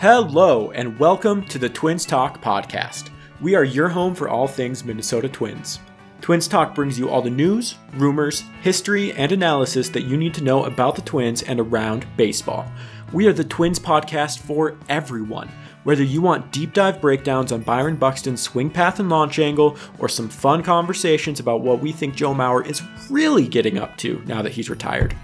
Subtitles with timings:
[0.00, 3.10] Hello, and welcome to the Twins Talk podcast.
[3.40, 5.80] We are your home for all things Minnesota Twins.
[6.20, 10.44] Twins Talk brings you all the news, rumors, history, and analysis that you need to
[10.44, 12.70] know about the Twins and around baseball.
[13.12, 15.48] We are the Twins podcast for everyone.
[15.84, 20.08] Whether you want deep dive breakdowns on Byron Buxton's swing path and launch angle, or
[20.08, 24.42] some fun conversations about what we think Joe Mauer is really getting up to now
[24.42, 25.16] that he's retired.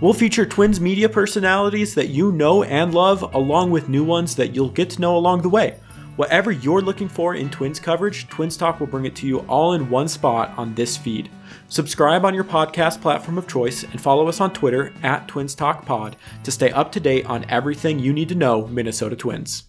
[0.00, 4.54] We'll feature Twins media personalities that you know and love, along with new ones that
[4.54, 5.78] you'll get to know along the way.
[6.18, 9.74] Whatever you're looking for in Twins coverage, Twins Talk will bring it to you all
[9.74, 11.30] in one spot on this feed.
[11.68, 15.86] Subscribe on your podcast platform of choice and follow us on Twitter at Twins Talk
[15.86, 19.67] Pod to stay up to date on everything you need to know Minnesota Twins.